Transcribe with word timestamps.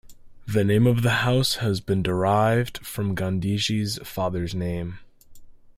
The 0.47 0.63
name 0.63 0.87
of 0.87 1.03
the 1.03 1.27
house 1.29 1.57
has 1.57 1.79
been 1.79 2.01
derived 2.01 2.83
from 2.83 3.15
Gandhiji's 3.15 3.99
father's 4.01 4.55
name. 4.55 4.97